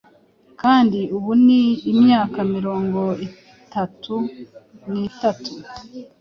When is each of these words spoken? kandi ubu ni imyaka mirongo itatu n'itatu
kandi 0.61 0.99
ubu 1.15 1.31
ni 1.45 1.61
imyaka 1.91 2.39
mirongo 2.55 3.01
itatu 3.27 4.15
n'itatu 4.91 5.51